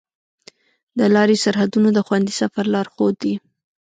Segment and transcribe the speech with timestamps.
[0.97, 3.33] د لارې سرحدونه د خوندي سفر لارښود دي.